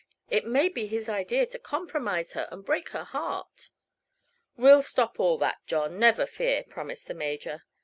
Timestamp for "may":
0.47-0.67